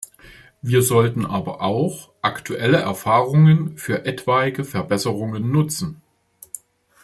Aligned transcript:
Wir 0.63 0.81
sollten 0.81 1.27
aber 1.27 1.61
auch 1.61 2.09
aktuelle 2.23 2.79
Erfahrungen 2.79 3.77
für 3.77 4.03
etwaige 4.03 4.63
Verbesserungen 4.63 5.51
nutzen. 5.51 6.01